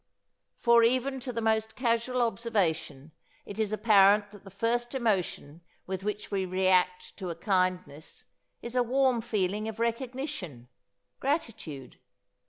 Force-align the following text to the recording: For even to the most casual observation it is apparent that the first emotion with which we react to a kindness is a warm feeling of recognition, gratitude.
For 0.57 0.81
even 0.83 1.19
to 1.19 1.31
the 1.31 1.43
most 1.43 1.75
casual 1.75 2.23
observation 2.23 3.11
it 3.45 3.59
is 3.59 3.71
apparent 3.71 4.31
that 4.31 4.43
the 4.43 4.49
first 4.49 4.95
emotion 4.95 5.61
with 5.85 6.03
which 6.03 6.31
we 6.31 6.43
react 6.43 7.15
to 7.17 7.29
a 7.29 7.35
kindness 7.35 8.25
is 8.63 8.75
a 8.75 8.81
warm 8.81 9.21
feeling 9.21 9.67
of 9.67 9.79
recognition, 9.79 10.69
gratitude. 11.19 11.99